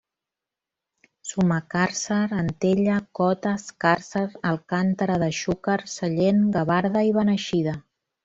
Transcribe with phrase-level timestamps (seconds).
[1.31, 7.77] Sumacàrcer, Antella, Cotes, Càrcer, Alcàntera de Xúquer, Sellent, Gavarda i Beneixida.